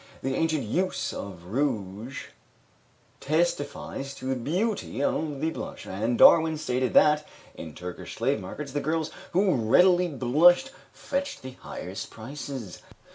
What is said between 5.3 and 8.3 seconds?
the blush, and Darwin stated that, in Turkish